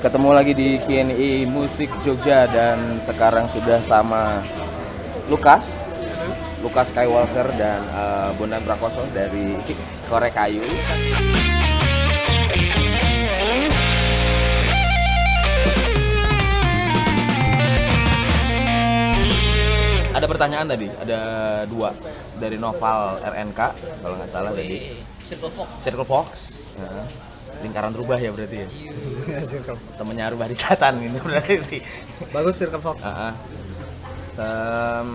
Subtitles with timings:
[0.00, 4.40] Ketemu lagi di KNI Musik Jogja dan sekarang sudah sama
[5.28, 5.92] Lukas,
[6.64, 9.60] Lukas Skywalker dan uh, Bondan Prakoso dari
[10.08, 10.64] Korek Kayu.
[20.16, 21.20] Ada pertanyaan tadi, ada
[21.68, 21.92] dua
[22.40, 23.60] dari novel RNK
[24.00, 24.96] kalau nggak salah tadi.
[25.28, 25.68] Circle Fox.
[25.76, 26.28] Circle Fox.
[26.80, 27.04] Nah,
[27.60, 28.68] lingkaran rubah ya berarti ya.
[29.44, 29.78] Circle.
[29.96, 31.78] Temennya rubah di setan gitu berarti.
[32.32, 32.98] Bagus Circle Fox.
[33.04, 33.32] Ah, ah.
[34.40, 35.10] Em,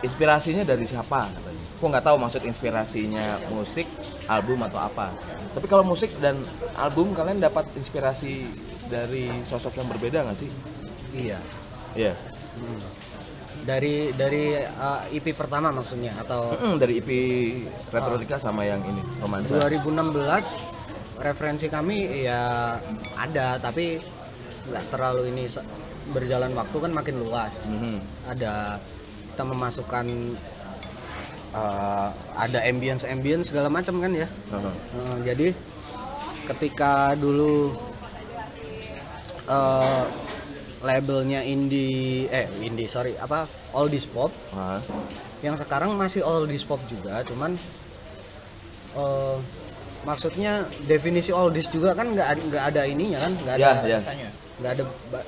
[0.00, 1.62] inspirasinya dari siapa katanya?
[1.76, 3.84] Aku nggak tahu maksud inspirasinya musik,
[4.30, 5.10] album atau apa.
[5.52, 6.38] Tapi kalau musik dan
[6.78, 8.46] album kalian dapat inspirasi
[8.88, 10.50] dari sosok yang berbeda nggak sih?
[11.12, 11.38] Iya.
[11.98, 12.14] Iya.
[13.62, 17.10] Dari dari uh, EP pertama maksudnya atau Mm-mm, dari EP
[17.94, 19.54] Retrotika sama yang ini romansa.
[19.54, 20.71] 2016
[21.22, 22.74] referensi kami ya
[23.14, 24.02] ada tapi
[24.68, 25.46] nggak terlalu ini
[26.10, 27.70] berjalan waktu kan makin luas.
[27.70, 27.96] Mhm.
[28.34, 28.82] Ada
[29.32, 30.06] kita memasukkan
[31.54, 34.26] uh, ada ambience ambience segala macam kan ya.
[34.26, 34.74] Heeh.
[34.98, 35.48] Uh, jadi
[36.50, 37.70] ketika dulu
[39.46, 40.04] uh,
[40.82, 43.46] labelnya indie eh indie sorry apa
[43.78, 44.82] oldies pop Ah,
[45.40, 47.54] yang sekarang masih oldies pop juga cuman
[48.98, 49.38] uh,
[50.02, 50.52] maksudnya
[50.84, 53.32] definisi oldies juga kan nggak nggak ada ininya kan?
[53.36, 53.98] Nggak ada Ya, ya.
[53.98, 54.28] Rasanya.
[54.58, 54.84] nggak ada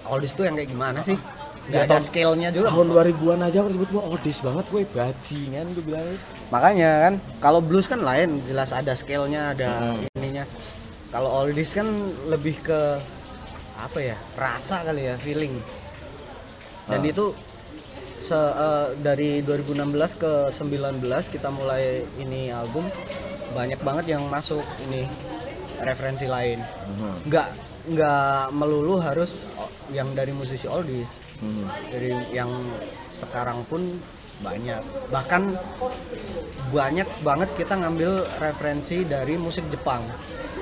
[0.07, 1.19] oldies tuh yang kayak gimana sih?
[1.65, 2.69] Nggak Ya, ada scale-nya juga.
[2.69, 6.05] Tahun 2000-an aja aku sebut gua oldies banget gue bajingan gue bilang.
[6.51, 9.71] Makanya kan kalau blues kan lain jelas ada scale-nya ada
[10.13, 10.45] ininya.
[11.09, 11.89] Kalau oldies kan
[12.27, 12.81] lebih ke
[13.75, 15.57] apa ya rasa kali ya feeling.
[16.85, 17.09] Dan Ah.
[17.09, 17.33] itu
[18.21, 22.85] se eh, dari 2016 ke 19 kita mulai ini album
[23.53, 25.05] banyak banget yang masuk ini
[25.79, 27.29] referensi lain Mhm.
[27.29, 27.49] nggak
[27.85, 29.53] nggak melulu harus
[29.93, 31.21] yang dari musisi oldies
[31.87, 32.49] dari yang
[33.11, 33.85] sekarang pun
[34.41, 35.53] banyak bahkan
[36.71, 40.01] banyak banget kita ngambil referensi dari musik Jepang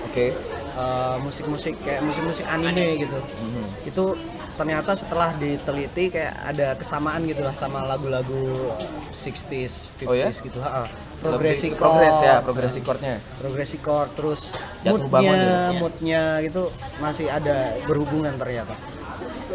[0.05, 0.35] Oke.
[0.73, 3.65] Eh, musik-musik kayak musik-musik anime gitu Mhm.
[3.87, 4.05] itu
[4.53, 8.73] ternyata setelah diteliti kayak ada kesamaan gitu lah sama lagu-lagu
[9.11, 10.29] 60s 50s Oh ya?
[10.33, 10.85] gitu ha,
[11.23, 13.17] progresi ke progres ya, chord, progresi chordnya.
[13.39, 14.41] progresi chord terus
[14.83, 15.55] Jatuh moodnya ya?
[15.73, 16.63] moodnya gitu
[16.99, 18.75] masih ada berhubungan ternyata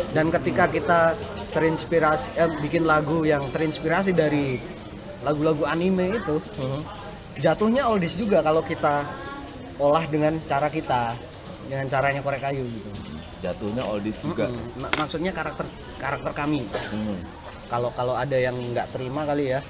[0.10, 1.00] dan ketika kita
[1.52, 4.58] terinspirasi eh, bikin lagu yang terinspirasi dari
[5.20, 6.82] lagu-lagu anime itu Mhm.
[7.38, 9.04] jatuhnya oldies juga kalau kita
[9.78, 11.14] olah dengan cara kita
[11.66, 12.90] dengan caranya korek kayu gitu
[13.38, 14.50] Jatuhnya oldies juga.
[14.50, 15.62] Mm, mak- maksudnya karakter
[15.98, 17.18] karakter kami Mhm.
[17.68, 19.62] Kalau kalau ada yang nggak terima kali ya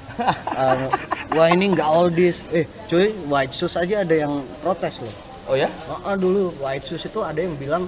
[0.58, 0.90] Eh,
[1.38, 5.72] wah ini nggak oldies eh cuy white shoes aja ada yang protes loh Oh ya?
[5.88, 7.88] Oh, oh, dulu white shoes itu ada yang bilang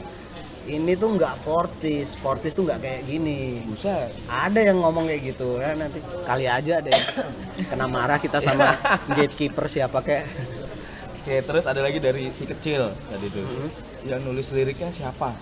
[0.70, 3.66] ini tuh nggak fortis, fortis tuh nggak kayak gini.
[3.68, 4.16] Buset.
[4.32, 7.06] Ada yang ngomong kayak gitu, ya nanti kali aja ada yang
[7.68, 8.78] kena marah kita sama
[9.18, 10.30] gatekeeper siapa kayak.
[11.20, 13.44] Oke, terus ada lagi dari si kecil tadi tuh.
[14.08, 15.36] Yang nulis liriknya siapa?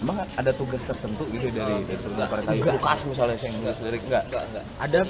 [0.00, 2.56] Emang ada tugas tertentu gitu dari dari tugas kayu?
[2.56, 2.74] Enggak.
[2.80, 3.36] Lukas misalnya
[3.84, 4.24] lirik enggak?
[4.32, 4.64] Enggak, enggak.
[4.80, 5.00] Ada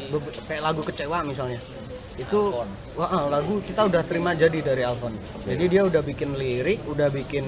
[0.50, 1.60] kayak lagu kecewa misalnya.
[2.18, 2.40] Itu
[2.98, 5.14] wah, ah, lagu kita udah terima jadi dari Alfon.
[5.46, 7.46] Jadi dia udah bikin lirik, udah bikin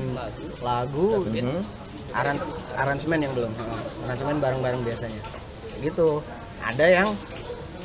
[0.62, 1.60] lagu, Mhm.
[2.14, 2.38] aran
[2.78, 3.50] aransemen yang belum.
[3.58, 5.22] Ah, Aransemen bareng-bareng biasanya.
[5.82, 6.22] Gitu.
[6.62, 7.08] Ada yang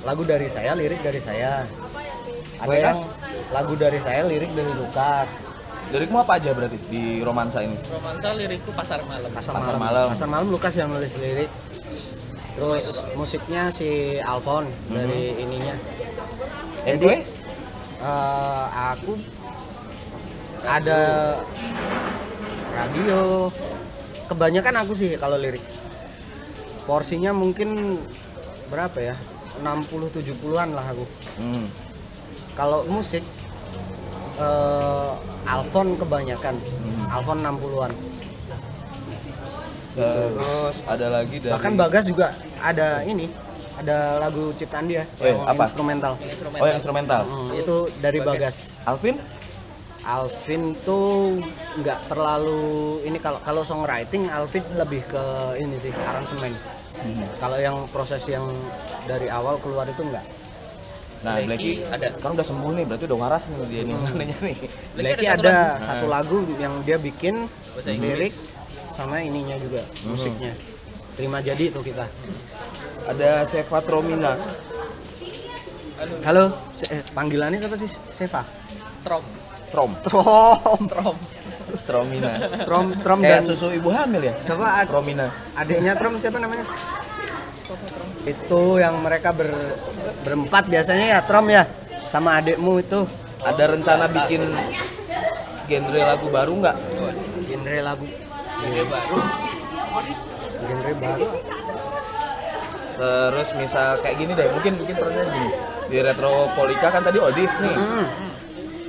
[0.05, 1.65] lagu dari saya, lirik dari saya.
[2.61, 2.97] Ada yang
[3.49, 5.56] lagu dari saya, lirik dari Lukas.
[5.87, 7.79] Lirikmu apa aja berarti di romansa ini?
[7.87, 9.29] Romansa lirikku pasar malam.
[9.31, 9.81] Pasar, Pasar malam.
[9.81, 10.05] Malam.
[10.11, 11.47] Pasar malam Lukas yang nulis lirik.
[12.57, 15.75] Terus musiknya si Alfon dari ininya.
[16.83, 17.17] Eh, Jadi gue?
[18.03, 19.13] eh, aku
[20.67, 20.99] ada
[22.75, 23.47] radio.
[24.27, 25.63] Kebanyakan aku sih kalau lirik.
[26.83, 27.95] Porsinya mungkin
[28.67, 29.15] berapa ya?
[29.63, 31.05] 60 70-an lah aku.
[31.39, 31.65] Hmm.
[32.59, 33.23] Kalau musik
[34.37, 34.86] eh
[35.57, 36.55] Alfon kebanyakan.
[37.09, 37.91] Alfon 60-an.
[39.97, 42.29] Terus ada lagi dari Bahkan Bagas juga
[42.61, 43.25] ada ini,
[43.81, 45.63] ada lagu ciptaan dia Oh iya, yang apa?
[45.65, 46.13] instrumental.
[46.61, 47.21] Oh, yang instrumental.
[47.25, 48.77] Hmm, itu dari Bagas.
[48.85, 49.17] Alvin?
[50.07, 51.41] Alvin tuh
[51.81, 55.23] nggak terlalu ini kalau kalau songwriting Alvin lebih ke
[55.57, 56.53] ini sih aransemen.
[57.41, 58.45] Kalau yang proses yang
[59.09, 60.23] dari awal keluar itu enggak.
[61.17, 62.07] Nah, Blacky Blacky ada.
[62.15, 64.55] Kan udah sembuh nih, berarti udah waras nih dia nih nanya nih.
[64.93, 65.81] Blacky ada satu ada lagu.
[65.81, 67.35] satu lagu yang dia bikin
[67.83, 68.33] lirik
[68.87, 70.53] sama ininya juga musiknya.
[71.13, 72.05] Terima jadi tuh kita.
[73.07, 74.37] Ada Seva Tromina.
[76.21, 77.89] Halo, se- eh, panggilannya siapa sih?
[78.11, 78.45] Seva.
[79.01, 79.23] Trom.
[79.71, 79.91] Trom.
[79.99, 80.81] Trom.
[80.85, 81.17] Trom.
[81.83, 82.31] Tromina.
[82.63, 84.33] Trom Trom Kayak dan susu ibu hamil ya?
[84.39, 85.27] siapa Tromina.
[85.53, 86.63] adiknya Trom siapa namanya
[88.27, 89.51] itu yang mereka ber,
[90.23, 91.63] berempat biasanya ya Trom ya
[92.07, 93.03] sama adikmu itu
[93.43, 94.41] Ada rencana bikin
[95.67, 96.77] genre lagu baru nggak?
[97.47, 98.07] genre lagu
[98.63, 99.17] genre baru
[100.57, 101.29] genre baru
[102.97, 105.49] Terus misal kayak gini deh, mungkin mungkin pertanyaan gini.
[105.85, 107.75] Di Retropolika kan tadi oldies nih.
[107.77, 108.05] Hmm.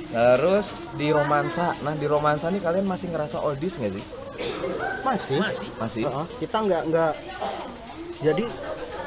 [0.09, 1.77] Terus di romansa.
[1.85, 4.05] Nah, di romansa nih kalian masih ngerasa oldies nggak sih?
[5.05, 5.69] masih Masih.
[5.77, 6.03] Masih.
[6.09, 7.13] Heeh, kita nggak nggak
[8.25, 8.43] jadi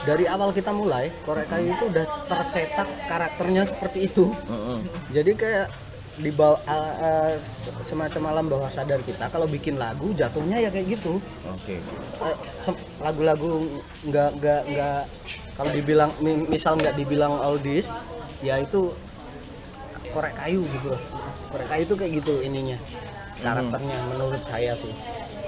[0.03, 4.83] dari awal kita mulai korek kayu itu udah tercetak karakternya seperti itu Mm-mm.
[5.11, 5.67] jadi kayak
[6.13, 7.33] di bawah uh, uh,
[7.81, 11.17] semacam alam bawah sadar kita kalau bikin lagu jatuhnya ya kayak gitu
[11.49, 11.81] Oke.
[12.21, 13.65] Eh, sem- lagu-lagu
[14.05, 15.01] nggak nggak nggak
[15.53, 17.89] kalau dibilang mi- misal nggak dibilang oldies
[18.41, 18.93] ya itu
[20.11, 21.01] korek kayu gitu loh.
[21.49, 22.77] korek kayu itu kayak gitu ininya
[23.41, 24.93] karakternya menurut saya sih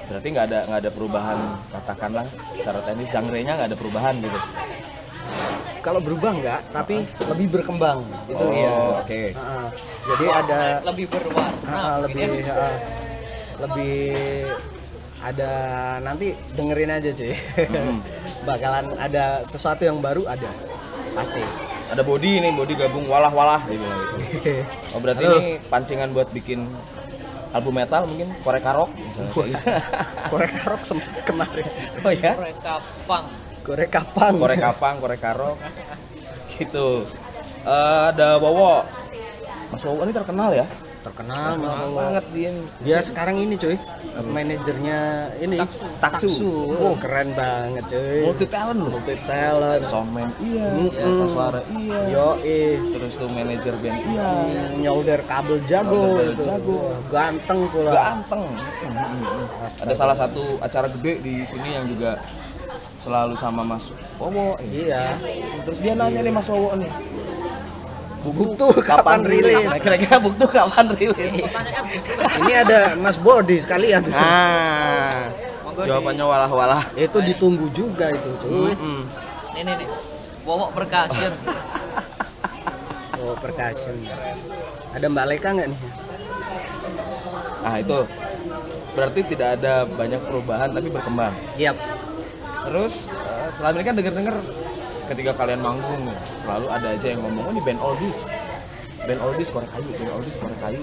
[0.04, 1.38] Berarti nggak ada nggak ada perubahan
[1.70, 4.38] katakanlah secara teknis genre-nya nggak ada perubahan gitu.
[5.80, 6.96] kalau berubah nggak tapi
[7.28, 9.22] lebih berkembang itu Oh, ya oke.
[9.30, 9.66] Heeh.
[10.06, 11.60] jadi ada lebih berwarna.
[11.62, 12.74] heeh, lebih heeh,
[13.58, 13.96] lebih
[15.20, 15.52] ada
[16.00, 17.36] nanti dengerin aja cuy
[17.68, 18.00] Hmm.
[18.48, 20.48] bakalan ada sesuatu yang baru ada
[21.12, 21.44] pasti
[21.84, 24.56] Ada body nih, body gabung walah-walah dibilang gitu.
[24.96, 25.36] Oh berarti Halo.
[25.36, 26.64] ini pancingan buat bikin
[27.54, 28.90] album metal mungkin korek karok
[30.28, 31.66] korek karok sempet kemarin
[32.02, 32.34] oh ya?
[32.34, 32.74] Mereka
[33.06, 33.24] pang.
[33.64, 35.56] korek kapang korek kapang korek karok
[36.58, 37.06] gitu.
[37.64, 38.84] Eh, ada Wowo
[39.72, 40.66] Mas Wowo ini terkenal ya
[41.04, 41.60] terkenal.
[41.60, 42.50] Terkenal banget dia.
[42.80, 42.98] dia.
[43.04, 43.76] Sekarang ini cuy
[44.14, 45.00] manajernya
[45.42, 45.58] ini
[46.00, 46.30] Taksu.
[46.72, 48.20] oh keren banget cuy.
[48.24, 48.90] Multi talent loh.
[48.96, 50.68] Multi talent soundman iya.
[50.72, 50.94] Mm-mm.
[50.96, 51.98] ya, suara iya.
[52.08, 53.98] Yo eh terus tuh manajer band.
[54.00, 54.30] Iya.
[54.80, 56.42] Nyolder kabel jago itu.
[56.42, 56.78] jago.
[57.12, 57.92] ganteng pula.
[57.92, 58.44] Ganteng.
[59.84, 62.16] Ada salah satu acara gede di sini yang juga
[63.04, 64.56] selalu sama Mas Wowo.
[64.64, 65.20] Iya.
[65.68, 66.88] Terus dia nanya nih Mas Wowo nih
[68.24, 69.68] Buktu kapan rilis?
[69.68, 71.44] Nah, kira-kira buktu kapan rilis?
[72.40, 74.08] Ini ada Mas Body sekalian.
[74.08, 75.28] Nah
[75.82, 76.82] jawabannya walah-walah.
[76.94, 78.70] Itu ditunggu juga itu cuy.
[78.70, 79.00] Mm-mm.
[79.58, 79.88] Nih nih nih.
[80.46, 81.32] Wowok percussion.
[83.18, 83.96] oh percussion
[84.94, 85.80] ada Mbak Leka nggak nih?
[87.66, 87.98] Nah itu.
[88.94, 91.34] Berarti tidak ada banyak perubahan tapi berkembang.
[91.58, 91.74] Yap.
[92.64, 94.36] terus eh, selama ini kan denger-denger
[95.04, 96.02] ketika kalian manggung
[96.40, 98.18] selalu ada aja yang ngomong oh ini band oldies
[99.04, 100.82] band oldies korek kayu band oldies korek kayu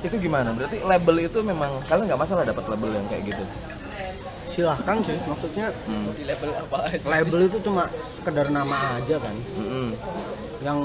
[0.00, 3.44] itu gimana berarti label itu memang kalian nggak masalah dapat label yang kayak gitu
[4.50, 6.10] silahkan cuy maksudnya Hmm.
[6.10, 6.98] Di level apa aja?
[7.06, 9.94] label itu cuma sekedar nama aja kan Mm-mm.
[10.60, 10.78] yang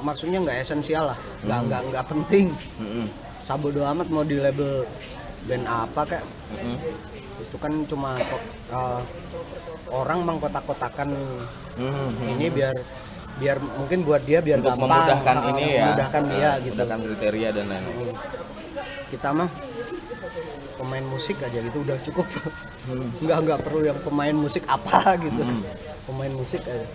[0.00, 2.46] maksudnya nggak esensial lah nggak nggak nggak penting
[2.78, 3.06] Mm-mm.
[3.42, 4.86] sabodo amat mau di label
[5.46, 6.24] band apa kayak
[6.54, 6.76] Mm-mm.
[7.42, 9.00] itu kan cuma kok uh,
[9.90, 11.08] orang mengkotak-kotakan
[11.76, 12.10] Mm-mm.
[12.34, 12.74] ini biar
[13.36, 15.84] biar mungkin buat dia biar untuk gampang memudahkan ini ya.
[15.86, 16.72] memudahkan dia gitu.
[16.72, 18.16] memudahkan kriteria dan lain-lain.
[19.06, 19.48] Kita mah
[20.76, 22.26] pemain musik aja gitu udah cukup.
[23.20, 25.42] Nggak nggak perlu yang pemain musik apa gitu.
[26.06, 26.86] Pemain musik aja.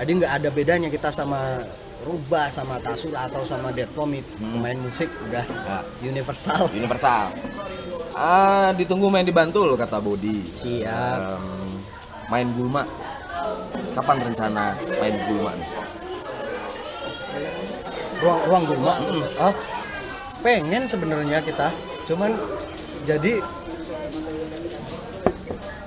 [0.00, 1.60] Jadi nggak ada bedanya kita sama
[2.06, 5.80] rubah sama tasura atau sama dead vomit pemain musik udah Ya.
[6.04, 6.70] universal.
[6.70, 7.26] Universal.
[8.14, 11.36] Ah ditunggu main di Bantul kata Bodi siap.
[11.36, 11.65] Em,
[12.30, 12.82] main gulma
[13.94, 15.70] kapan rencana main gulma nih?
[18.16, 18.94] ruang ruang gulma
[19.44, 19.54] oh
[20.46, 21.66] pengen sebenarnya kita.
[22.06, 22.30] Cuman
[23.02, 23.42] jadi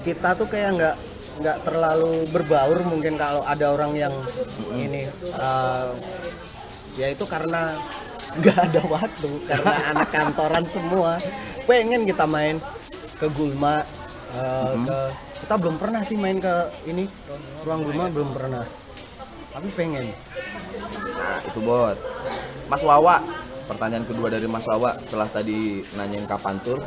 [0.04, 0.96] kita tuh kayak nggak
[1.40, 4.12] nggak terlalu berbaur mungkin kalau ada orang yang
[4.76, 5.88] ini eh,
[7.00, 7.72] ya itu karena
[8.44, 11.16] nggak ada waktu karena anak kantoran semua.
[11.64, 12.60] Pengen kita main
[13.24, 13.80] ke Gulma
[14.36, 15.00] eh, ke
[15.50, 16.56] kita belum pernah sih main ke
[16.94, 17.10] ini
[17.66, 18.62] ruang Gulma belum pernah
[19.50, 20.06] tapi pengen
[21.42, 21.98] itu bot
[22.70, 23.18] Mas Wawa
[23.66, 26.78] pertanyaan kedua dari Mas Wawa setelah tadi nanyain kapan tur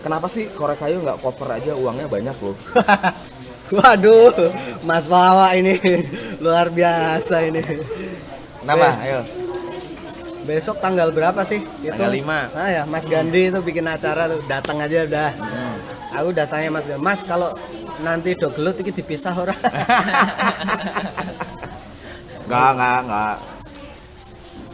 [0.00, 2.56] kenapa sih korek kayu nggak cover aja uangnya banyak loh
[3.76, 4.32] Waduh,
[4.88, 5.76] Mas Wawa ini
[6.44, 7.60] luar biasa ini.
[8.64, 9.04] kenapa Eh.
[9.04, 9.20] ayo
[10.48, 11.60] Besok tanggal berapa sih?
[11.60, 11.92] Itu?
[11.92, 12.48] Tanggal lima.
[12.56, 15.30] Ah ya, Mas Gandhi itu bikin acara tuh, datang aja udah.
[16.16, 17.52] Aku udah tanya Mas Gandhi, Mas kalau
[18.00, 19.54] nanti do gelut iki dipisah ora?
[22.44, 23.36] nggak nggak nggak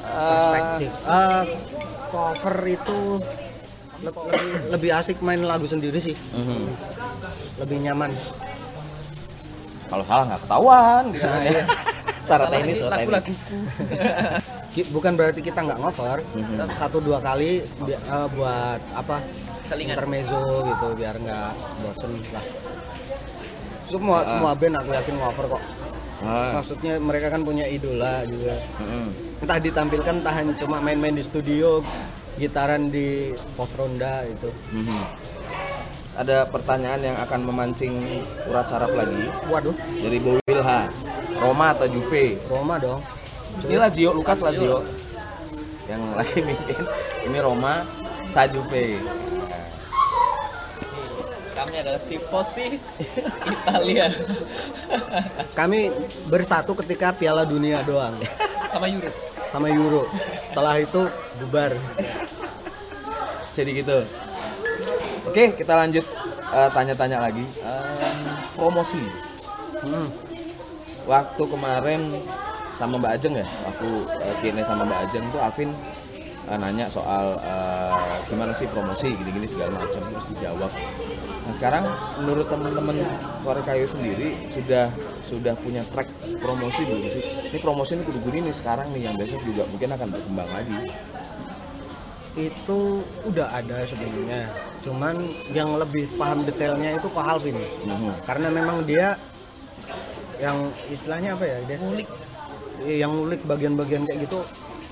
[0.05, 0.91] Perspektif.
[1.03, 1.43] Eh,
[2.09, 3.01] cover itu
[4.01, 6.15] le- lebih lebih asik main lagu sendiri sih.
[6.15, 6.59] Mhm.
[7.59, 8.13] Lebih nyaman.
[9.85, 11.65] kalau salah nggak ketahuan gitu Nah, iya.
[12.19, 12.79] secara teknis.
[14.73, 16.67] Ki- bukan berarti kita nggak ngover Mhm.
[16.73, 19.23] satu dua kali bi- eh, buat apa
[19.65, 19.95] Selingan.
[19.95, 21.51] intermezzo gitu biar nggak
[21.81, 22.43] bosen lah
[23.87, 25.65] semua semua band aku yakin ngover kok
[26.25, 29.07] Ah, maksudnya mereka kan punya idola juga mm-mm.
[29.41, 31.85] entah ditampilkan entah hanya cuma main-main di studio
[32.35, 35.01] gitaran di pos ronda itu Mhm.
[36.15, 37.91] Ada pertanyaan yang akan memancing
[38.47, 40.87] urat saraf lagi waduh dari Bowilha.
[41.37, 42.39] Roma atau Juve?
[42.47, 43.03] Roma dong
[43.61, 44.79] Ini Lazio, Lukas Lazio
[45.85, 46.79] yang lagi bikin.
[47.27, 47.83] Ini Roma,
[48.31, 48.95] saya Juve.
[51.65, 52.77] Kami adalah tifosi
[53.49, 54.13] Italia
[55.57, 55.89] kami
[56.29, 58.13] bersatu ketika Piala Dunia doang
[58.69, 59.11] sama Euro.
[59.49, 60.03] sama Euro
[60.45, 61.09] setelah itu
[61.41, 61.73] bubar
[63.55, 64.03] Jadi gitu.
[65.31, 66.03] Oke, kita lanjut
[66.59, 67.47] eh, tanya-tanya lagi.
[67.63, 67.95] Em,
[68.59, 68.99] promosi.
[69.87, 70.11] Hmm.
[71.07, 72.03] Waktu kemarin
[72.75, 75.71] sama Mbak Ajeng ya, waktu uh, Kine sama Mbak Ajeng tuh Alvin
[76.49, 77.93] eh, nanya soal eh,
[78.29, 80.73] gimana sih promosi gini-gini segala macam terus dijawab.
[81.45, 81.85] Nah sekarang
[82.25, 82.97] menurut teman-teman
[83.45, 84.89] Suara Kayu sendiri sudah
[85.21, 86.09] sudah punya track
[86.41, 87.23] promosi belum sih?
[87.53, 90.79] Ini promosi ini kudu gini nih sekarang nih yang besok juga mungkin akan berkembang lagi.
[92.35, 92.99] itu
[93.31, 94.51] udah ada sebelumnya
[94.83, 95.15] cuman
[95.55, 98.11] yang lebih paham detailnya itu Pak Alvin Mhm.
[98.27, 99.15] karena memang dia
[100.43, 100.59] yang
[100.91, 102.09] istilahnya apa ya dia Ngulik.
[102.85, 104.41] yang ngulik bagian-bagian kayak gitu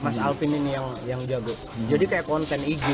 [0.00, 1.52] Mas Alvin ini yang yang jago.
[1.86, 2.86] Jadi kayak konten IG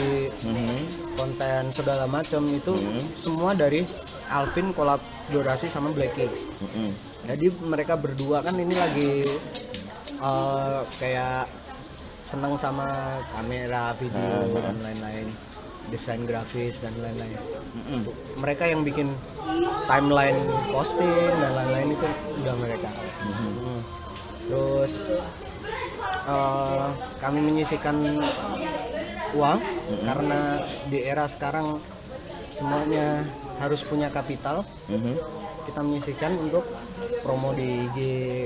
[0.44, 0.78] Mhm.
[1.14, 3.86] konten segala macam itu semua dari
[4.28, 6.90] Alvin kolaborasi sama Blacky Mhm.
[7.26, 9.24] jadi mereka berdua kan ini lagi
[10.18, 11.46] eh, kayak
[12.20, 12.90] seneng sama
[13.30, 15.26] kamera video dan lain-lain
[15.88, 17.38] desain grafis dan lain-lain.
[17.78, 18.02] Mhm.
[18.36, 19.08] mereka yang bikin
[19.86, 20.36] timeline
[20.68, 22.90] posting dan lain-lain itu udah mereka.
[23.18, 23.80] Hmm.
[24.44, 24.92] terus
[26.28, 27.96] eh, kami menyisikan
[29.36, 29.60] uang
[30.04, 31.80] karena di era sekarang
[32.52, 33.24] semuanya
[33.58, 34.64] harus punya kapital.
[34.88, 35.36] Mhm.
[35.68, 36.64] kita menyisikan untuk
[37.20, 37.98] promo di IG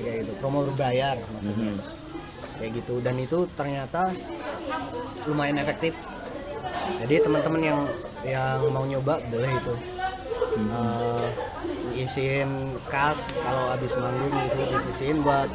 [0.02, 1.70] kayak gitu promo berbayar maksudnya.
[1.70, 1.78] Mhm.
[2.58, 2.94] kayak gitu.
[2.98, 4.10] Dan itu ternyata
[5.30, 6.02] lumayan efektif.
[6.98, 7.80] Jadi teman-teman yang
[8.26, 9.74] yang mau nyoba boleh itu.
[10.58, 11.28] Eh,
[12.02, 15.46] isiin kas kalau habis manggung itu disisiin buat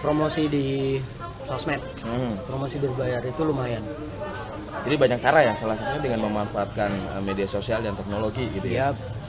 [0.00, 0.98] promosi di
[1.42, 1.82] sosmed.
[2.06, 2.46] Mhm.
[2.46, 3.82] promosi berbayar itu lumayan.
[4.82, 8.90] Jadi banyak cara ya, salah satunya dengan memanfaatkan uh, media sosial dan teknologi gitu ya.
[8.90, 9.20] ya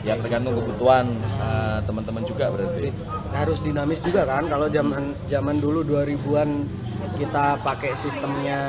[0.00, 1.12] Ya tergantung kebutuhan
[1.44, 2.88] uh, teman-teman juga berarti.
[3.36, 6.64] harus dinamis juga kan kalau zaman zaman dulu 2000-an
[7.20, 8.60] kita pakai sistemnya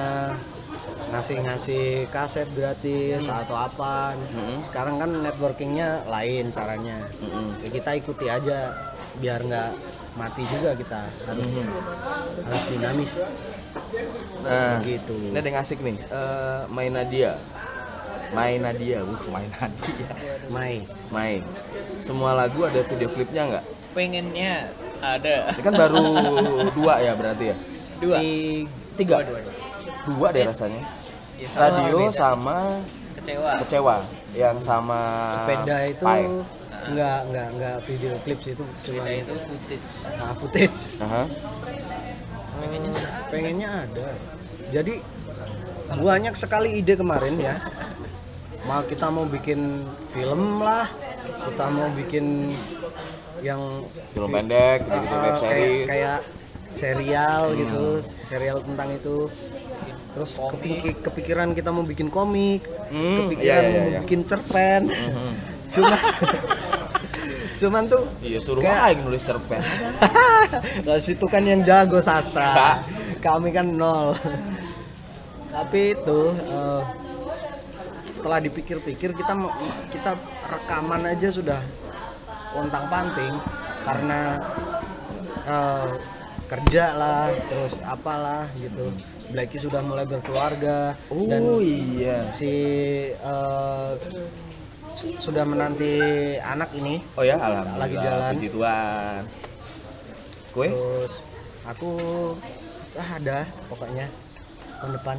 [1.12, 4.16] ngasih-ngasih kaset gratis atau apa
[4.64, 7.00] sekarang kan networkingnya lain caranya.
[7.64, 8.76] Ya, kita ikuti aja
[9.20, 9.72] biar nggak
[10.14, 11.52] mati juga kita harus
[12.44, 13.14] harus dinamis
[14.42, 17.38] Nah, gitu ini ada yang asik nih, uh, Main Nadia.
[18.34, 20.08] Main Nadia, uh, Main Nadia.
[20.50, 20.76] Mai
[21.08, 21.42] Main.
[22.02, 23.66] Semua lagu ada video klipnya nggak?
[23.92, 24.66] Pengennya
[25.00, 26.04] ada Ini kan baru
[26.78, 27.56] dua ya berarti ya?
[28.02, 28.18] dua.
[28.18, 28.66] Di-
[28.98, 29.22] Tiga?
[29.22, 29.54] Dua, dua, dua.
[30.10, 30.82] Dua deh rasanya.
[31.38, 32.12] Ya, sama Radio beda.
[32.12, 32.58] sama
[33.16, 33.52] Kecewa.
[33.62, 33.96] Kecewa
[34.34, 35.00] yang sama
[35.32, 36.24] sepeda itu Pai.
[36.84, 39.88] Nggak nggak nggak video klip sih itu cuma Beda itu footage.
[40.12, 40.80] nah, footage.
[41.00, 41.24] Aha.
[42.58, 42.94] Eh,
[43.28, 44.10] pengennya ada.
[44.72, 44.94] Jadi
[45.94, 47.56] banyak sekali ide kemarin ya.
[48.64, 50.90] Mau kita mau bikin film lah
[51.22, 52.54] kita mau bikin
[53.42, 55.86] yang Film pendek, gitu, web ah, kayak, series.
[55.88, 56.20] kayak
[56.72, 57.86] serial gitu
[58.24, 59.18] serial tentang itu.
[60.12, 64.00] Terus kepiki- kepikiran kita mau bikin komik Hmm, kepikiran iya, iya, mau iya.
[64.02, 64.82] bikin cerpen.
[65.70, 65.96] Cuma
[67.62, 69.62] cuman tuh Iya suruh Kayak- aing nulis cerpen.
[70.86, 72.82] Terus itu kan yang jago sastra.
[73.22, 74.18] Kami kan nol.
[75.48, 76.82] Tapi itu eh,
[78.10, 79.34] setelah dipikir-pikir kita
[79.88, 80.12] kita
[80.48, 81.62] rekaman aja sudah
[82.50, 83.34] pontang panting
[83.84, 84.42] karena
[85.46, 85.88] eh,
[86.48, 88.90] kerja lah terus apalah gitu.
[89.32, 92.28] Blacky sudah mulai berkeluarga dan Oh iya.
[92.28, 92.52] si
[93.16, 94.51] su-
[94.96, 95.94] sudah menanti
[96.42, 97.80] anak ini Oh ya, alhamdulillah.
[97.80, 98.34] Lagi jalan.
[98.38, 99.22] Puji Tuhan.
[100.52, 100.68] Kue?
[100.68, 101.14] Terus
[101.64, 101.90] aku
[103.00, 103.38] ah ada
[103.72, 104.06] pokoknya
[104.84, 105.18] tahun depan.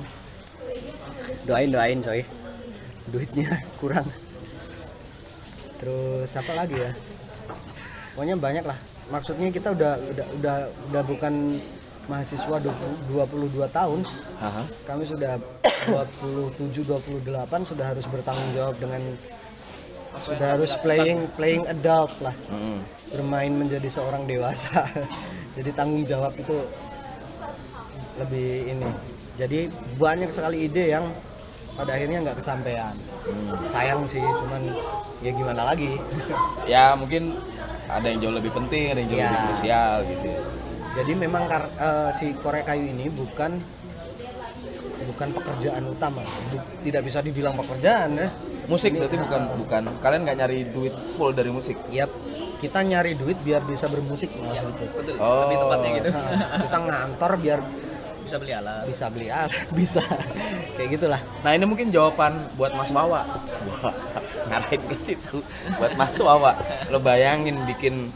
[1.49, 2.21] Doain doain coy.
[3.09, 3.49] Duitnya
[3.81, 4.07] kurang.
[5.81, 6.93] Terus apa lagi ya?
[8.14, 8.79] Pokoknya banyak lah.
[9.11, 10.57] Maksudnya kita udah udah udah
[10.93, 11.59] udah bukan
[12.07, 14.00] mahasiswa 20, 22 tahun.
[14.38, 14.62] Aha.
[14.87, 15.41] Kami sudah
[15.91, 19.02] 27 28 sudah harus bertanggung jawab dengan
[20.14, 22.35] sudah harus playing playing adult lah.
[22.49, 22.81] Mm.
[23.12, 24.88] bermain menjadi seorang dewasa.
[25.57, 26.64] Jadi tanggung jawab itu
[28.16, 28.88] lebih ini.
[29.37, 31.04] Jadi banyak sekali ide yang
[31.73, 32.97] pada akhirnya nggak kesampaian.
[33.69, 34.64] Sayang sih cuman
[35.21, 35.92] ya gimana lagi?
[36.73, 37.37] Ya mungkin
[37.85, 39.28] ada yang jauh lebih penting ada yang jauh Ya.
[39.28, 40.28] lebih krusial gitu.
[40.92, 43.61] Jadi memang kar- eh, si korek kayu ini bukan
[45.04, 46.25] bukan pekerjaan utama.
[46.81, 48.28] Tidak bisa dibilang pekerjaan ya
[48.71, 49.83] musik berarti bukan bukan.
[49.99, 51.78] Kalian nggak nyari duit full dari musik?
[51.90, 52.11] Yap,
[52.62, 54.47] kita nyari duit biar bisa bermusik gitu.
[54.95, 55.16] betul.
[55.19, 55.47] Oh.
[55.47, 56.09] lebih tepatnya gitu.
[56.14, 57.61] Nah, kita ngantor biar
[58.23, 58.85] bisa beli alat.
[58.88, 60.02] bisa beli alat, bisa.
[60.78, 61.21] Kayak gitulah.
[61.45, 63.28] nah ini mungkin jawaban buat Mas Wawa.
[63.69, 63.92] Wah,
[64.49, 65.45] ngarahin ke situ?
[65.76, 66.57] Buat Mas Wawa.
[66.88, 68.09] Lo bayangin bikin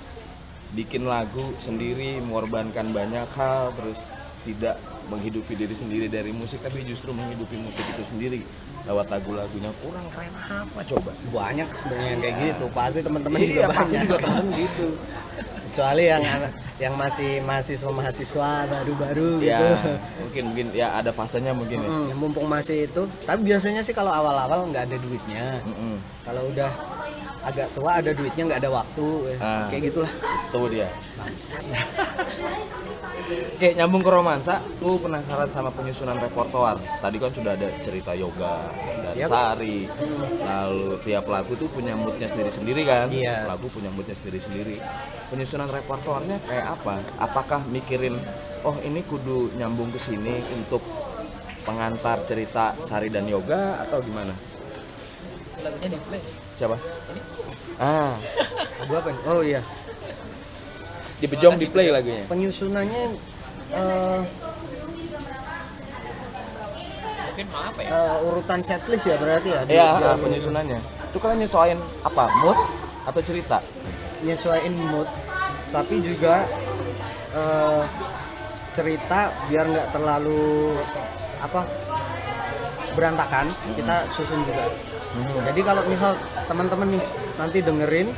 [0.72, 7.10] bikin lagu sendiri mengorbankan banyak hal terus tidak menghidupi diri sendiri dari musik tapi justru
[7.10, 8.40] menghidupi musik itu sendiri
[8.82, 12.64] lewat lagu-lagunya kurang keren apa coba Banyak sebenarnya yang kayak gitu.
[12.68, 14.04] Pasti teman-teman juga iya pasti banyak.
[14.04, 14.86] juga temen gitu
[15.66, 19.90] Kecuali yang anak yang masih mahasiswa mahasiswa baru-baru ya gitu.
[20.20, 23.02] mungkin mungkin ya ada fasenya mungkin ya Hmm, mumpung masih itu.
[23.22, 25.56] Tapi biasanya sih kalau awal-awal nggak ada duitnya.
[25.62, 25.96] Mm-mm.
[26.22, 26.68] Kalau udah
[27.46, 29.06] agak tua ada duitnya nggak ada waktu.
[29.30, 29.36] ya.
[29.38, 29.66] Ah.
[29.70, 30.12] Kayak gitulah.
[30.50, 30.88] tuh dia
[33.26, 36.78] Oke, nyambung ke romansa, lu penasaran sama penyusunan repertoar.
[36.78, 38.70] Tadi kan sudah ada cerita yoga
[39.02, 39.26] dan Yap.
[39.26, 39.90] sari.
[40.46, 43.10] Lalu tiap lagu tuh punya moodnya sendiri-sendiri kan?
[43.10, 43.50] Iya.
[43.50, 44.78] Lagu punya moodnya sendiri-sendiri.
[45.34, 47.02] Penyusunan repertoarnya kayak apa?
[47.18, 48.14] Apakah mikirin,
[48.62, 50.86] oh ini kudu nyambung ke sini untuk
[51.66, 54.30] pengantar cerita sari dan yoga atau gimana?
[55.66, 56.22] lagunya di play
[56.56, 56.76] Siapa?
[57.76, 58.16] Ah,
[58.78, 59.08] Lagu apa?
[59.10, 59.20] nih?
[59.26, 59.60] Oh iya.
[61.16, 62.24] di bejong di play lagunya.
[62.26, 63.02] Penyusunannya
[63.72, 64.20] eh,
[67.26, 69.60] mungkin maaf ya eh, urutan setlist ya berarti ya?
[69.62, 70.78] Di- Iya, di album penyusunannya.
[71.06, 72.24] Itu kalian nyesuaiin apa?
[72.40, 72.58] Mood
[73.06, 73.58] atau cerita?
[74.18, 75.06] nyesuaiin mood
[75.68, 76.44] tapi juga
[77.30, 77.82] eh,
[78.72, 80.72] cerita biar nggak terlalu
[81.38, 81.68] apa
[82.92, 84.64] berantakan kita susun juga
[85.44, 86.12] jadi kalau misal
[86.46, 87.02] teman-teman nih
[87.36, 88.08] nanti dengerin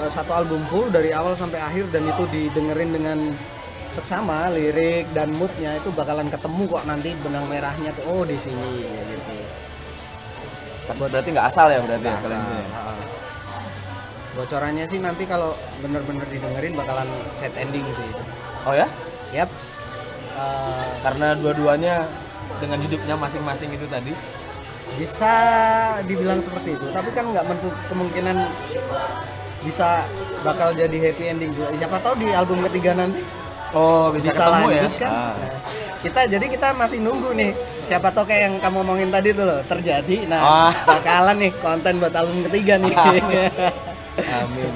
[0.00, 3.18] eh, satu album full dari awal sampai akhir dan itu didengerin dengan
[3.90, 8.86] seksama lirik dan moodnya itu bakalan ketemu kok nanti benang merahnya tuh oh di sini
[8.86, 9.34] gitu
[10.90, 12.66] Berarti nggak asal ya berarti ya kalian asal, ya?
[14.34, 18.10] bocorannya sih nanti kalau bener-bener didengerin bakalan set ending sih
[18.66, 18.90] Oh ya?
[19.30, 19.50] yap
[20.40, 22.06] Eh, Karena dua-duanya
[22.62, 24.12] dengan hidupnya masing-masing itu tadi.
[24.96, 25.32] Bisa
[26.04, 28.36] dibilang seperti itu tapi kan nggak menutup kemungkinan
[29.60, 30.04] bisa
[30.40, 33.22] bakal jadi happy ending juga siapa tahu di album ketiga nanti
[33.70, 34.98] Oh, bisa, bisa, ketemu lanjut ya?
[34.98, 35.30] kan Ah.
[35.30, 35.50] Nah,
[36.00, 37.52] kita jadi kita masih nunggu nih
[37.84, 40.72] siapa tahu kayak yang kamu omongin tadi tuh loh terjadi nah Ah.
[40.90, 42.90] bakalan nih konten buat album ketiga nih
[44.42, 44.72] Amin.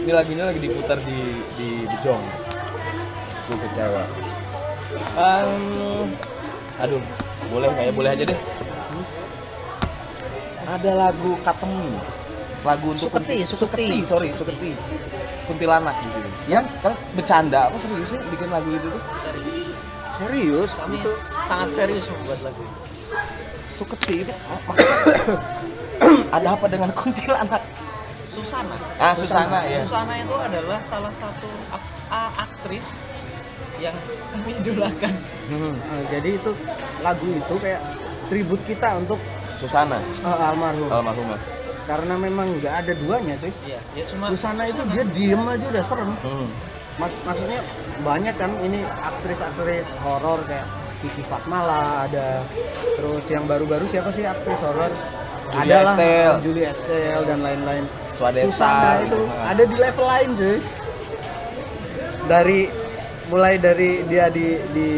[0.00, 1.18] Ini lagunya lagi diputar di
[1.56, 2.22] di Bejong.
[3.48, 4.02] Gue kecewa.
[5.12, 6.06] Um,
[6.78, 7.02] aduh,
[7.48, 8.38] boleh kayak boleh aja deh.
[10.62, 11.96] Ada lagu Katemi.
[12.60, 13.86] Lagu untuk Suketi, kunti- Suketi.
[14.02, 14.76] sorry, Suketi.
[15.46, 16.30] Kuntilanak di sini.
[16.46, 19.02] ya Kan bercanda apa serius sih bikin lagu itu tuh?
[20.12, 21.12] serius kami itu
[21.44, 22.62] sangat serius membuat lagu
[23.68, 25.38] Suketi itu maksudnya
[26.36, 27.62] ada apa dengan kuntilanak?
[28.22, 29.82] Susana Ah, Susana ya.
[29.82, 32.86] Susana itu adalah salah satu ak- aktris
[33.78, 33.96] yang
[34.30, 35.14] kami idolakan
[35.48, 36.50] Hmm, Nah, jadi itu
[37.00, 37.82] lagu itu kayak
[38.28, 39.18] tribut kita untuk
[39.60, 41.38] Susana, eh, almarhum almarhumah.
[41.82, 45.84] karena memang nggak ada duanya cuy iya ya cuma Susana itu dia diem aja udah
[45.84, 46.48] serem Hmm.
[46.96, 47.60] Mak- maksudnya
[48.00, 50.64] banyak kan ini aktris-aktris horor kayak
[51.00, 52.44] Kiki Fatmala ada
[52.94, 54.92] terus yang baru-baru siapa sih aktris horor
[55.50, 56.38] ada lah.
[56.38, 58.46] Julie Estelle dan lain-lain Swadesa.
[58.46, 59.50] Susana itu Ah.
[59.50, 60.58] ada di level lain cuy
[62.26, 62.60] dari
[63.26, 64.88] mulai dari dia di di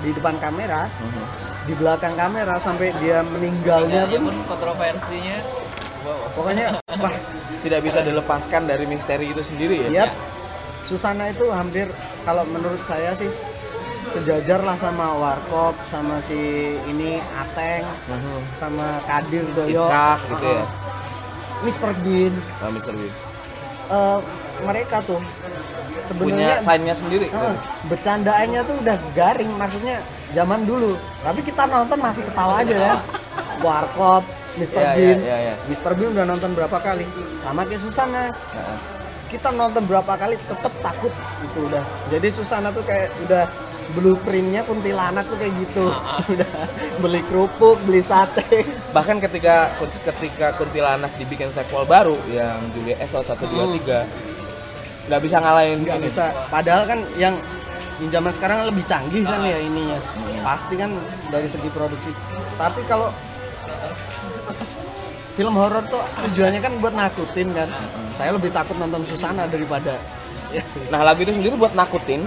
[0.00, 1.22] di depan kamera Mhm.
[1.66, 5.38] Di belakang kamera sampai dia meninggalnya ya pun pun kontroversinya
[6.02, 7.14] wow pokoknya wah
[7.56, 10.06] Tidak bisa dilepaskan dari misteri itu sendiri ya.
[10.06, 10.10] Yap.
[10.80, 11.90] Susana itu hampir
[12.22, 13.26] kalau menurut saya sih
[14.06, 16.38] sejajar lah sama Warkop sama si
[16.86, 18.38] ini Ateng Mhm.
[18.54, 20.64] sama Kadir Doyo Iskak gitu ya.
[21.58, 21.90] Mr.
[22.00, 22.94] Bean Ah, Mr.
[22.94, 23.14] Bean.
[23.88, 24.18] Eh,
[24.62, 25.18] mereka tuh
[26.04, 27.26] sebenarnya sign-nya sendiri.
[27.26, 29.98] eh, bercandaannya tuh udah garing maksudnya
[30.34, 30.98] zaman dulu.
[31.22, 32.94] Tapi kita nonton masih ketawa aja ya.
[33.62, 34.24] Warkop
[34.56, 34.80] Mr.
[34.80, 35.18] Iya, Bean.
[35.20, 35.54] iya, iya, iya.
[35.68, 35.92] Mr.
[35.94, 37.04] Bean udah nonton berapa kali?
[37.38, 38.32] Sama kayak Susana.
[38.32, 38.78] Nah,
[39.28, 41.12] kita nonton berapa kali tetap takut
[41.44, 41.84] itu udah.
[42.08, 43.44] Jadi Susana tuh kayak udah
[43.94, 45.86] blueprintnya kuntilanak tuh kayak gitu.
[46.34, 46.50] Udah
[46.98, 48.66] beli kerupuk beli sate.
[48.90, 49.70] Bahkan ketika
[50.02, 56.00] ketika kuntilanak dibikin sequel baru yang Julia S 1 2 3 nggak bisa ngalahin nggak
[56.02, 56.34] bisa.
[56.50, 57.38] Padahal kan yang
[57.96, 59.98] yang zaman sekarang lebih canggih kan ya ininya.
[60.44, 60.92] Pasti kan
[61.32, 62.12] dari segi produksi.
[62.60, 63.08] Tapi kalau
[65.36, 67.68] film horor tuh tujuannya kan buat nakutin kan.
[68.16, 69.96] Saya lebih takut nonton Susana daripada
[70.52, 72.24] ya, Nah lagu itu sendiri buat nakutin,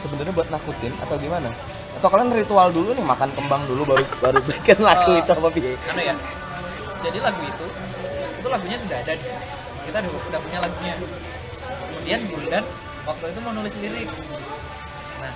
[0.00, 1.48] sebenarnya buat nakutin atau gimana?
[2.00, 5.48] Atau kalian ritual dulu nih makan kembang dulu baru baru bikin lagu Eh, itu apa
[5.92, 6.14] anu ya.
[7.04, 7.66] Jadi lagu itu
[8.38, 9.12] itu lagunya sudah ada.
[9.12, 9.28] Nih.
[9.88, 10.94] kita udah, udah punya lagunya.
[11.88, 12.64] Kemudian Bundan
[13.08, 14.08] waktu itu mau nulis lirik
[15.18, 15.34] nah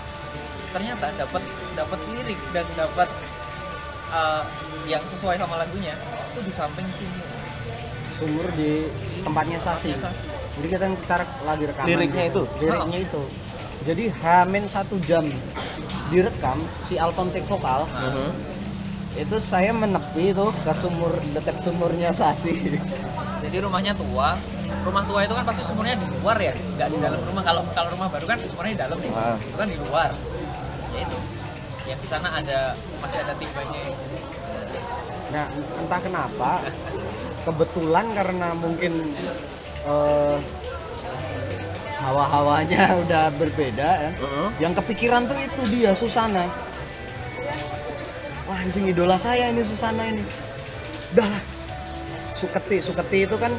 [0.73, 1.43] ternyata dapat
[1.77, 3.09] dapat lirik dan dapat
[4.13, 4.45] uh,
[4.89, 5.95] yang sesuai sama lagunya
[6.33, 7.27] itu di samping sumur.
[8.13, 8.89] Sumur di
[9.25, 9.93] tempatnya Sasi.
[9.97, 10.27] Sasi.
[10.61, 11.17] jadi kita kita
[11.49, 11.89] lagi rekaman.
[11.89, 12.43] Liriknya itu?
[12.61, 13.23] liriknya itu.
[13.83, 15.27] Jadi hamin satu jam
[16.13, 17.89] direkam si Alton take vokal.
[17.89, 18.53] Mhm.
[19.13, 22.81] itu saya menepi itu ke sumur dekat sumurnya Sasi.
[23.45, 24.41] Jadi rumahnya tua
[24.83, 27.43] rumah tua itu kan pasti sumurnya di luar ya nggak di dalam rumah.
[27.43, 29.37] Kalau kalau rumah baru kan sumurnya di dalam nih Ah.
[29.37, 30.11] itu kan di luar.
[30.91, 31.19] Ya itu.
[31.83, 32.59] Yang di sana ada
[32.99, 33.83] masih ada timbanya
[35.33, 36.61] nah entah kenapa
[37.43, 38.93] kebetulan karena mungkin
[39.83, 40.37] eh,
[42.03, 44.11] hawa-hawanya udah berbeda ya.
[44.13, 44.49] Mhm.
[44.61, 46.45] yang kepikiran tuh itu dia Susana.
[48.45, 50.21] Wah anjing idola saya ini Susana ini.
[51.13, 51.43] Udahlah.
[52.33, 53.53] Suketi Suketi itu kan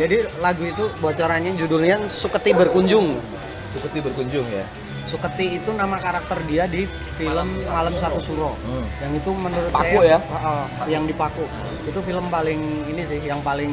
[0.00, 3.20] jadi lagu itu bocorannya judulnya Suketi berkunjung
[3.68, 4.64] Seperti berkunjung ya.
[5.06, 8.58] Suketi itu nama karakter dia di film Malam Satu Suro.
[8.66, 8.86] Hmm.
[9.04, 10.18] Yang itu menurut Paku saya ya?
[10.18, 11.46] Heeh, yang di Paku.
[11.86, 12.60] Itu film paling
[12.90, 13.70] ini sih, yang paling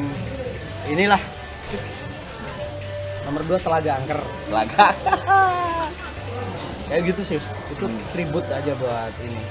[0.90, 1.20] inilah.
[3.26, 4.22] Nomor dua Telaga Angker.
[4.54, 4.88] Laga.
[6.88, 7.40] Kayak gitu sih.
[7.74, 9.42] Itu tribut aja buat ini.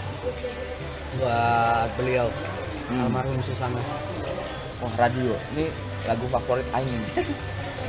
[1.22, 2.26] Buat beliau.
[2.86, 3.82] Almarhum Susana.
[4.76, 5.72] Wah radio, ini
[6.06, 7.02] lagu favorit Aing.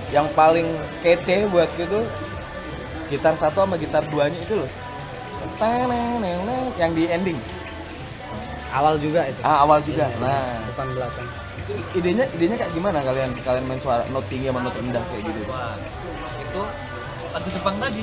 [0.07, 0.67] Yang paling
[1.01, 1.99] kece buat gitu
[3.07, 4.69] gitar satu sama gitar duanya itu loh.
[6.75, 7.39] Yang di ending.
[8.67, 9.39] Awal juga itu.
[9.41, 10.05] Ah awal juga.
[10.19, 11.27] Nah, Depan belakang.
[11.91, 15.41] idenya idenya kayak gimana kalian kalian main suara note tinggi sama note rendah kayak gitu?
[16.39, 16.61] itu
[17.35, 18.01] lagu Jepang tadi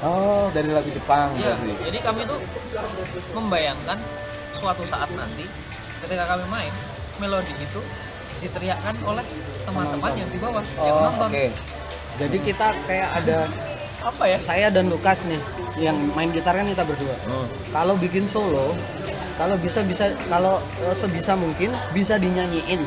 [0.00, 1.72] Oh, dari lagu Jepang Iya, berarti.
[1.92, 2.40] jadi kami tuh
[3.36, 3.98] membayangkan
[4.56, 5.44] suatu saat nanti
[6.00, 6.72] ketika kami main
[7.20, 7.80] melodi itu
[8.40, 9.26] diteriakkan oleh
[9.64, 11.28] teman-teman yang di bawah oh, yang nonton.
[11.28, 11.36] Oke.
[11.36, 11.48] Okay.
[12.20, 12.46] Jadi hmm.
[12.46, 13.38] kita kayak ada
[14.02, 14.38] apa ya?
[14.38, 15.40] Saya dan Lukas nih
[15.80, 17.16] yang main gitar kan kita berdua.
[17.24, 17.46] Hmm.
[17.72, 18.76] Kalau bikin solo,
[19.40, 22.82] kalau bisa bisa kalau eh, sebisa mungkin bisa dinyanyiin.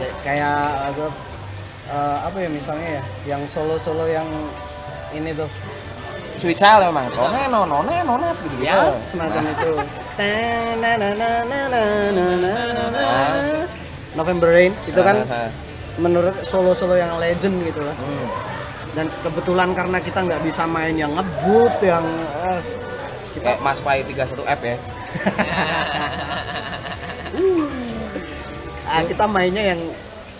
[0.00, 1.12] Ya, kayak agak
[1.92, 3.02] uh, eh, apa ya misalnya ya,
[3.36, 4.24] yang solo-solo yang
[5.12, 5.50] ini tuh
[6.40, 8.96] Sweet Child memang none oh, no none none gitu ya nah.
[8.96, 9.72] na semacam na itu
[14.16, 15.16] November Rain itu kan
[15.96, 18.26] menurut solo solo yang legend gitu lah Hmm.
[18.92, 22.04] dan kebetulan karena kita nggak bisa main yang ngebut yang
[22.44, 22.60] eh,
[23.32, 24.76] kita Kayak Mas Pai 31 F ya.
[28.86, 29.80] Ah, kita mainnya yang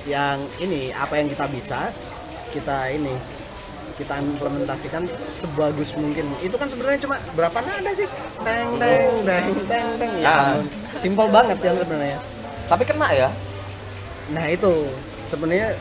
[0.05, 1.87] yang ini apa yang kita bisa
[2.51, 3.15] kita ini
[3.95, 8.09] kita implementasikan sebagus mungkin itu kan sebenarnya cuma berapa nada sih
[8.41, 10.39] teng teng teng teng teng ya Ah.
[10.51, 10.67] ampun.
[10.99, 12.19] simpel banget kan sebenarnya
[12.67, 13.29] Tapi kena ya.
[14.31, 14.73] nah itu
[15.31, 15.73] sebenarnya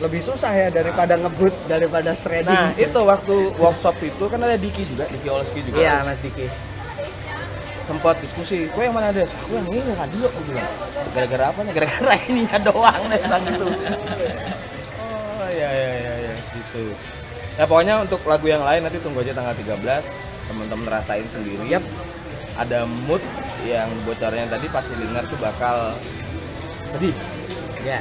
[0.00, 4.84] lebih susah ya daripada ngebut daripada shredding Nah, itu waktu workshop itu kan ada Diki
[4.86, 5.76] juga, Diki Olski juga.
[5.76, 6.48] iya mas Diki
[7.80, 9.26] sempat diskusi, kue yang mana ada?
[9.26, 10.70] Aku yang ini radio, aku bilang.
[11.10, 11.72] Gara-gara apa nih?
[11.74, 13.66] Gara-gara ininya doang deh bilang gitu.
[15.02, 16.94] Oh iya iya iya iya gitu.
[17.58, 20.06] Ya pokoknya untuk lagu yang lain nanti tunggu aja tanggal 13
[20.46, 21.66] teman-teman rasain sendiri.
[21.66, 21.82] Yap.
[22.62, 23.18] Ada mood
[23.66, 25.98] yang bocornya tadi pasti dengar tuh bakal
[26.86, 27.16] sedih.
[27.82, 27.98] ya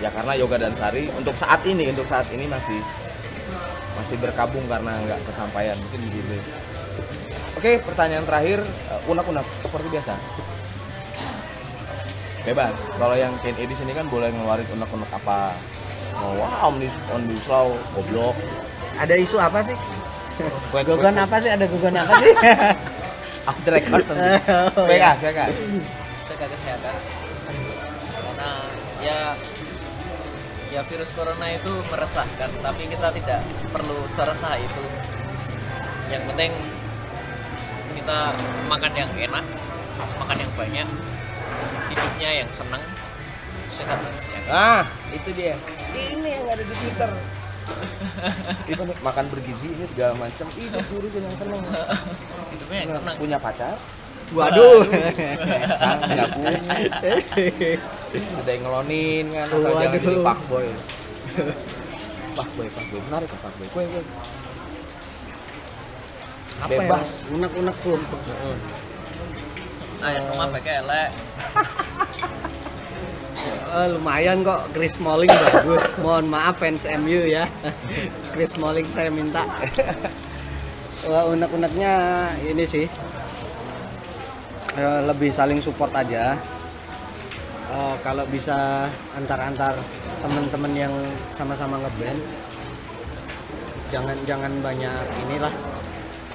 [0.00, 2.80] Ya karena Yoga dan Sari untuk saat ini untuk saat ini masih
[4.00, 6.36] masih berkabung karena nggak kesampaian mungkin begitu.
[7.60, 10.16] Oke, pertanyaan terakhir eh, unak-unak seperti biasa.
[12.40, 12.78] Bebas.
[12.96, 15.52] Kalau yang Ken di sini kan boleh ngeluarin unak-unak apa?
[16.16, 18.36] Mau wow, omnis omnis law, goblok.
[19.00, 19.72] ada isu apa sih
[20.68, 22.34] Kue gugon apa sih ada gugon apa sih
[23.48, 24.20] Off the record tentu.
[24.76, 25.04] Oh, PK.
[25.24, 25.40] PK.
[26.28, 26.94] jaga kesehatan
[28.20, 28.50] karena
[29.02, 29.20] ya
[30.70, 33.42] ya virus corona itu meresahkan tapi kita tidak
[33.74, 34.84] perlu seresah itu
[36.10, 36.50] yang penting
[37.98, 38.18] kita
[38.70, 39.44] makan yang enak
[40.18, 40.88] makan yang banyak
[41.90, 42.82] hidupnya yang senang
[43.80, 44.52] sehat ya kan?
[44.52, 45.56] Ah, itu dia.
[45.90, 47.10] Ini yang ada di Twitter.
[48.72, 50.46] itu makan bergizi ini segala macam.
[50.52, 51.62] Itu urusan yang seneng.
[52.50, 53.76] hidupnya yang senang Punya pacar?
[54.36, 54.82] Waduh
[55.80, 56.24] Sang punya.
[58.40, 60.66] Udah yang ngelonin kan, asal jangan jadi fuckboy.
[62.34, 63.00] Fuckboy, fuckboy.
[63.10, 63.66] Menarik ya fuckboy.
[63.74, 64.02] Kue, kue.
[66.60, 67.08] apa Bebas.
[67.24, 67.96] ya unek-unek tuh
[70.04, 71.10] ayah rumah pakai elek
[73.70, 77.46] Eh, lumayan kok Chris Smalling bagus mohon maaf fans MU ya
[78.34, 79.46] Chris Smalling saya minta
[81.08, 81.94] Wah, unek-uneknya
[82.44, 82.84] ini sih
[84.78, 86.38] eh, lebih saling support aja.
[87.70, 89.78] Eh, kalau bisa antar-antar
[90.20, 90.94] teman-teman yang
[91.38, 92.20] sama-sama ngeband
[93.90, 95.54] jangan jangan banyak inilah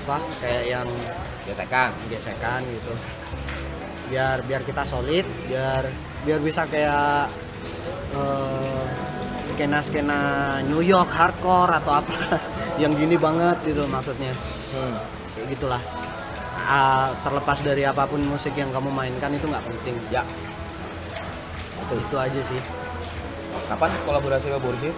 [0.05, 0.87] apa kayak yang
[1.43, 1.91] gesekan.
[2.07, 2.93] gesekan gitu.
[4.11, 5.83] Biar biar kita solid biar
[6.23, 7.27] biar bisa kayak
[8.15, 8.83] eh,
[9.51, 10.21] skena-skena
[10.71, 12.15] New York hardcore atau apa
[12.81, 14.31] yang gini banget gitu maksudnya.
[14.75, 14.95] Hmm.
[15.35, 15.83] kayak gitulah
[16.65, 19.95] Ah, terlepas dari apa pun musik yang kamu mainkan itu nggak penting.
[20.09, 20.25] Ya.
[21.93, 22.61] Itu aja sih.
[23.69, 24.89] Kapan kolaborasi sama Borji?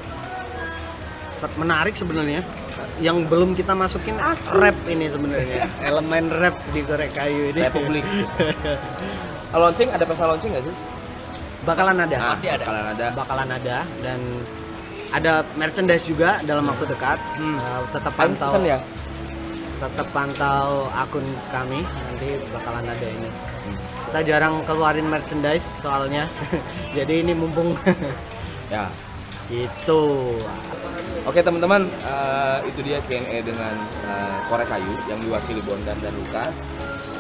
[1.60, 2.42] Menarik sebenarnya.
[3.04, 4.16] Yang belum kita masukin
[4.56, 5.68] rap ini sebenarnya.
[5.92, 7.60] Elemen rap di korek kayu ini.
[7.68, 8.06] Republik.
[9.58, 10.76] Launching ada pesta launching nggak sih?
[11.68, 12.16] Bakalan ada.
[12.16, 12.64] Nah, Pasti ada.
[12.64, 13.08] bakalan ada.
[13.12, 13.78] Bakalan ada.
[14.00, 14.20] Dan
[15.12, 17.20] ada merchandise juga dalam waktu dekat.
[17.36, 17.60] Hmm.
[17.60, 18.56] Uh, tetap pantau.
[18.64, 18.80] ya
[19.78, 21.82] tetap pantau akun kami.
[21.86, 23.30] Nanti bakalan ada ini.
[24.08, 26.26] Kita jarang keluarin merchandise soalnya.
[26.98, 27.74] Jadi ini mumpung.
[28.68, 28.92] Ya.
[29.48, 30.36] Gitu.
[31.24, 36.52] Oke teman-teman, eh, itu dia Q&A dengan eh, korek kayu yang diwakili Bondan dan Lukas.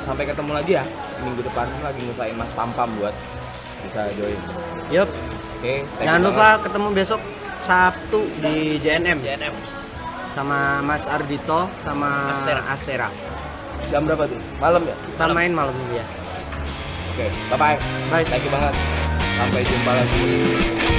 [0.04, 0.84] Sampai ketemu lagi ya
[1.24, 3.16] minggu depan lagi ngusain Mas Pampam buat
[3.80, 4.36] bisa join.
[4.92, 5.08] yup.
[5.58, 6.28] Oke, jangan banget.
[6.36, 7.22] lupa ketemu besok
[7.58, 9.77] Sabtu di JNM JNM
[10.38, 12.62] sama Mas Ardito sama Astera.
[12.70, 13.08] Astera
[13.90, 14.38] Jam berapa tuh?
[14.62, 14.94] Malam ya?
[14.94, 16.06] kita main malam ini ya
[17.18, 17.78] Oke, bye bye.
[18.14, 18.26] Bye.
[18.30, 18.78] Thank you banget.
[19.42, 20.94] Sampai jumpa lagi.